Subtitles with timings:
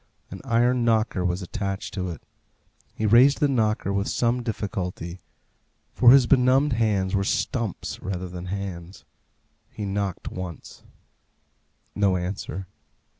[0.31, 2.23] An iron knocker was attached to it.
[2.95, 5.19] He raised the knocker with some difficulty,
[5.93, 9.05] for his benumbed hands were stumps rather than hands.
[9.69, 10.81] He knocked once.
[11.93, 12.65] No answer.